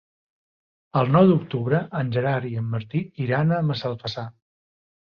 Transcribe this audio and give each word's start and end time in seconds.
El 1.01 1.11
nou 1.17 1.27
d'octubre 1.33 1.83
en 2.01 2.11
Gerard 2.17 2.51
i 2.53 2.55
en 2.63 2.69
Martí 2.75 3.05
iran 3.29 3.55
a 3.61 3.65
Massalfassar. 3.71 4.27